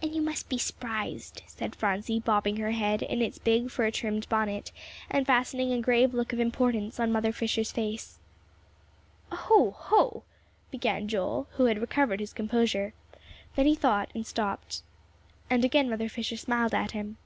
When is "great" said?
6.38-6.46